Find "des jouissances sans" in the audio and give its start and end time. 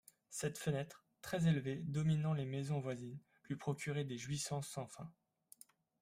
4.03-4.87